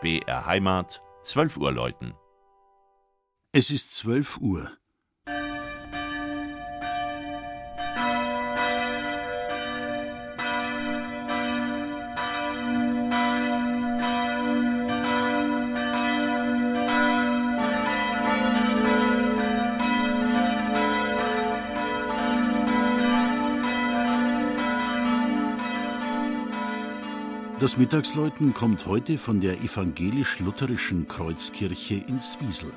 BR 0.00 0.46
Heimat, 0.46 1.02
12 1.22 1.58
Uhr 1.58 1.72
läuten. 1.72 2.14
Es 3.52 3.70
ist 3.70 3.94
12 3.96 4.38
Uhr. 4.38 4.70
Das 27.60 27.76
Mittagsläuten 27.76 28.54
kommt 28.54 28.86
heute 28.86 29.18
von 29.18 29.42
der 29.42 29.60
evangelisch-lutherischen 29.60 31.06
Kreuzkirche 31.06 31.96
in 32.08 32.18
Zwiesel. 32.18 32.72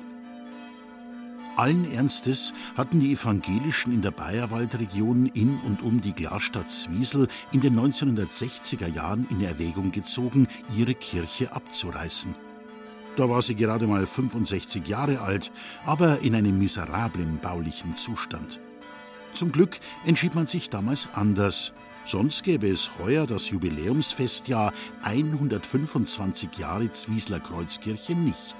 Allen 1.56 1.90
Ernstes 1.90 2.52
hatten 2.76 3.00
die 3.00 3.14
Evangelischen 3.14 3.94
in 3.94 4.02
der 4.02 4.10
Bayerwaldregion 4.10 5.24
in 5.24 5.58
und 5.60 5.80
um 5.80 6.02
die 6.02 6.12
Glasstadt 6.12 6.70
Zwiesel 6.70 7.28
in 7.50 7.62
den 7.62 7.80
1960er 7.80 8.94
Jahren 8.94 9.26
in 9.30 9.40
Erwägung 9.40 9.90
gezogen, 9.90 10.48
ihre 10.76 10.94
Kirche 10.94 11.50
abzureißen. 11.56 12.34
Da 13.16 13.30
war 13.30 13.40
sie 13.40 13.54
gerade 13.54 13.86
mal 13.86 14.06
65 14.06 14.86
Jahre 14.86 15.22
alt, 15.22 15.50
aber 15.86 16.20
in 16.20 16.34
einem 16.34 16.58
miserablen 16.58 17.38
baulichen 17.38 17.94
Zustand. 17.94 18.60
Zum 19.32 19.50
Glück 19.50 19.80
entschied 20.04 20.34
man 20.34 20.46
sich 20.46 20.68
damals 20.68 21.08
anders 21.14 21.72
Sonst 22.04 22.42
gäbe 22.42 22.68
es 22.68 22.90
heuer 22.98 23.26
das 23.26 23.50
Jubiläumsfestjahr 23.50 24.72
125 25.02 26.58
Jahre 26.58 26.90
Zwiesler 26.90 27.40
Kreuzkirche 27.40 28.14
nicht. 28.14 28.56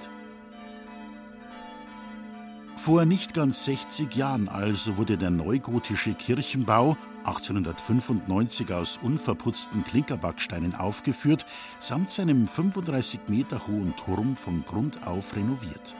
Vor 2.75 3.05
nicht 3.05 3.33
ganz 3.33 3.65
60 3.65 4.15
Jahren 4.15 4.47
also 4.47 4.97
wurde 4.97 5.17
der 5.17 5.31
neugotische 5.31 6.13
Kirchenbau, 6.13 6.97
1895 7.23 8.71
aus 8.71 8.99
unverputzten 9.01 9.83
Klinkerbacksteinen 9.83 10.75
aufgeführt, 10.75 11.47
samt 11.79 12.11
seinem 12.11 12.47
35 12.47 13.21
Meter 13.27 13.65
hohen 13.67 13.95
Turm 13.95 14.37
von 14.37 14.63
Grund 14.65 15.07
auf 15.07 15.35
renoviert. 15.35 15.95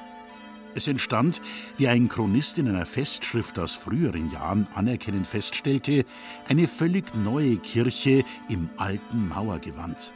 Es 0.76 0.90
entstand, 0.90 1.42
wie 1.78 1.88
ein 1.88 2.10
Chronist 2.10 2.58
in 2.58 2.68
einer 2.68 2.86
Festschrift 2.86 3.58
aus 3.58 3.74
früheren 3.76 4.30
Jahren 4.32 4.68
anerkennend 4.76 5.26
feststellte, 5.26 6.04
eine 6.50 6.68
völlig 6.68 7.16
neue 7.16 7.56
Kirche 7.58 8.26
im 8.50 8.70
alten 8.76 9.30
Mauergewand. 9.30 10.12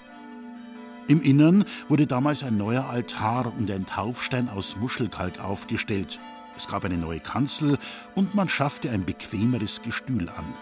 Im 1.07 1.21
Innern 1.21 1.63
wurde 1.87 2.07
damals 2.07 2.43
ein 2.43 2.57
neuer 2.57 2.89
Altar 2.89 3.53
und 3.57 3.71
ein 3.71 3.85
Taufstein 3.85 4.49
aus 4.49 4.75
Muschelkalk 4.75 5.39
aufgestellt. 5.39 6.19
Es 6.57 6.67
gab 6.67 6.83
eine 6.83 6.97
neue 6.97 7.21
Kanzel 7.21 7.77
und 8.13 8.35
man 8.35 8.49
schaffte 8.49 8.89
ein 8.89 9.05
bequemeres 9.05 9.81
Gestühl 9.81 10.27
an. 10.27 10.53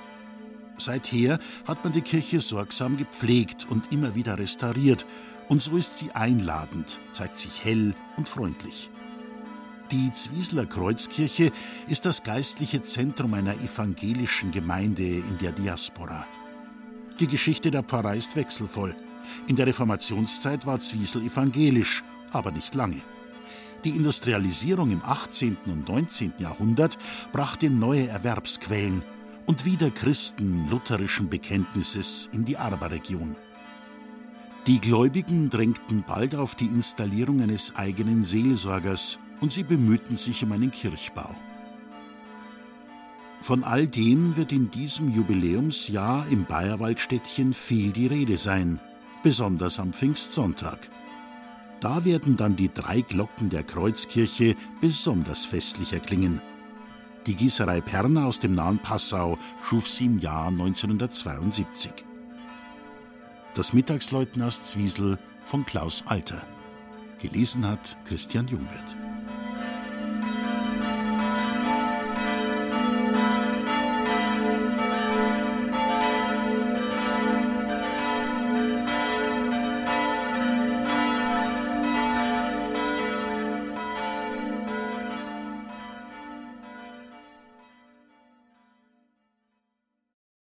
Seither 0.77 1.39
hat 1.65 1.83
man 1.83 1.91
die 1.91 2.01
Kirche 2.01 2.39
sorgsam 2.39 2.97
gepflegt 2.97 3.65
und 3.67 3.91
immer 3.91 4.13
wieder 4.13 4.37
restauriert, 4.37 5.07
und 5.49 5.61
so 5.61 5.75
ist 5.75 5.97
sie 5.97 6.11
einladend, 6.11 6.99
zeigt 7.13 7.37
sich 7.37 7.63
hell 7.63 7.95
und 8.15 8.29
freundlich. 8.29 8.91
Die 9.91 10.11
Zwiesler 10.11 10.65
Kreuzkirche 10.65 11.53
ist 11.87 12.05
das 12.05 12.21
geistliche 12.21 12.81
Zentrum 12.81 13.33
einer 13.33 13.53
evangelischen 13.53 14.51
Gemeinde 14.51 15.03
in 15.03 15.37
der 15.37 15.53
Diaspora. 15.53 16.25
Die 17.21 17.27
Geschichte 17.27 17.71
der 17.71 17.83
Pfarrei 17.83 18.17
ist 18.17 18.35
wechselvoll. 18.35 18.93
In 19.47 19.55
der 19.55 19.65
Reformationszeit 19.65 20.65
war 20.65 20.81
Zwiesel 20.81 21.21
evangelisch, 21.21 22.03
aber 22.33 22.51
nicht 22.51 22.75
lange. 22.75 23.01
Die 23.85 23.91
Industrialisierung 23.91 24.91
im 24.91 25.01
18. 25.05 25.55
und 25.67 25.87
19. 25.87 26.33
Jahrhundert 26.37 26.97
brachte 27.31 27.69
neue 27.69 28.09
Erwerbsquellen 28.09 29.03
und 29.45 29.63
wieder 29.63 29.89
Christen 29.89 30.67
lutherischen 30.69 31.29
Bekenntnisses 31.29 32.29
in 32.33 32.43
die 32.43 32.57
Arberregion. 32.57 33.37
Die 34.65 34.81
Gläubigen 34.81 35.49
drängten 35.49 36.03
bald 36.05 36.35
auf 36.35 36.55
die 36.55 36.65
Installierung 36.65 37.41
eines 37.41 37.73
eigenen 37.77 38.25
Seelsorgers 38.25 39.17
und 39.41 39.51
sie 39.53 39.63
bemühten 39.63 40.17
sich 40.17 40.43
um 40.43 40.51
einen 40.51 40.71
Kirchbau. 40.71 41.35
Von 43.41 43.63
all 43.63 43.87
dem 43.87 44.35
wird 44.35 44.51
in 44.51 44.71
diesem 44.71 45.11
Jubiläumsjahr 45.11 46.27
im 46.29 46.45
Bayerwaldstädtchen 46.45 47.53
viel 47.53 47.91
die 47.91 48.07
Rede 48.07 48.37
sein, 48.37 48.79
besonders 49.23 49.79
am 49.79 49.93
Pfingstsonntag. 49.93 50.89
Da 51.79 52.03
werden 52.03 52.37
dann 52.37 52.55
die 52.55 52.73
drei 52.73 53.01
Glocken 53.01 53.49
der 53.49 53.63
Kreuzkirche 53.63 54.55
besonders 54.81 55.45
festlich 55.45 55.93
erklingen. 55.93 56.41
Die 57.27 57.35
Gießerei 57.35 57.81
Perner 57.81 58.25
aus 58.25 58.39
dem 58.39 58.53
nahen 58.53 58.79
Passau 58.79 59.37
schuf 59.61 59.87
sie 59.87 60.05
im 60.05 60.17
Jahr 60.17 60.47
1972. 60.47 61.91
Das 63.53 63.73
Mittagsläuten 63.73 64.41
aus 64.41 64.63
Zwiesel 64.63 65.19
von 65.45 65.65
Klaus 65.65 66.03
Alter. 66.07 66.45
Gelesen 67.19 67.67
hat 67.67 67.97
Christian 68.05 68.47
Jungwirth. 68.47 69.06